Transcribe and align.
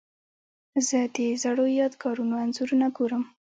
زه 0.87 0.99
د 1.15 1.17
زړو 1.43 1.65
یادګارونو 1.79 2.35
انځورونه 2.43 2.87
ګورم. 2.97 3.23